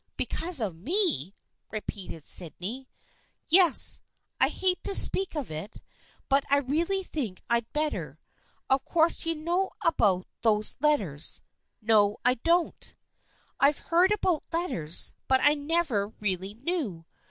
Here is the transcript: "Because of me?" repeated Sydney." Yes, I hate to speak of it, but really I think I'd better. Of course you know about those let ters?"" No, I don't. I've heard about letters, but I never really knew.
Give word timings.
"Because 0.17 0.59
of 0.59 0.75
me?" 0.75 1.35
repeated 1.71 2.25
Sydney." 2.25 2.89
Yes, 3.49 4.01
I 4.39 4.49
hate 4.49 4.83
to 4.83 4.95
speak 4.95 5.35
of 5.35 5.51
it, 5.51 5.79
but 6.27 6.43
really 6.65 7.01
I 7.01 7.03
think 7.03 7.43
I'd 7.51 7.71
better. 7.71 8.17
Of 8.67 8.83
course 8.83 9.27
you 9.27 9.35
know 9.35 9.69
about 9.85 10.25
those 10.41 10.75
let 10.79 10.97
ters?"" 10.97 11.43
No, 11.83 12.17
I 12.25 12.33
don't. 12.33 12.95
I've 13.59 13.77
heard 13.93 14.11
about 14.11 14.51
letters, 14.51 15.13
but 15.27 15.39
I 15.43 15.53
never 15.53 16.07
really 16.19 16.55
knew. 16.55 17.05